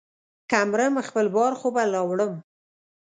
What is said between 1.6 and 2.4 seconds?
به لا وړم.